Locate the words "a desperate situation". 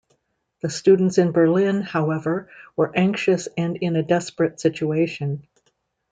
3.95-5.45